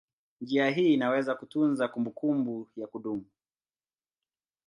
Njia 0.41 0.69
hii 0.69 0.93
inaweza 0.93 1.35
kutunza 1.35 1.87
kumbukumbu 1.87 2.69
ya 2.77 2.87
kudumu. 2.87 3.25